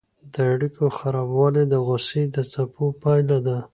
د 0.33 0.35
اړیکو 0.53 0.83
خرابوالی 0.97 1.63
د 1.67 1.73
غوسې 1.85 2.23
د 2.33 2.37
څپو 2.51 2.85
پایله 3.01 3.37
ده. 3.47 3.57